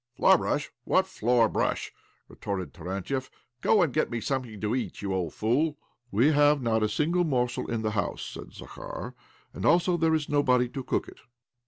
"Floorbrush? 0.17 0.69
What 0.83 1.05
floorbrush?" 1.05 1.91
re 2.27 2.35
torted 2.37 2.71
Tarantiev." 2.73 3.29
Go 3.61 3.81
arid 3.81 3.93
get 3.93 4.09
me 4.09 4.19
some 4.19 4.41
thing 4.41 4.59
to 4.59 4.73
eat, 4.73 5.03
you 5.03 5.13
old 5.13 5.31
fool!" 5.35 5.77
OBLOMOV 6.11 6.11
199" 6.11 6.11
We 6.11 6.35
have 6.35 6.59
not 6.63 6.81
a 6.81 6.89
single 6.89 7.23
morsel 7.23 7.69
in 7.69 7.83
the 7.83 7.91
house," 7.91 8.25
said 8.25 8.49
Zakhax;" 8.51 9.13
and 9.53 9.63
also 9.63 9.97
there 9.97 10.15
is 10.15 10.27
nobody 10.27 10.69
to 10.69 10.83
cook 10.83 11.07
it." 11.07 11.19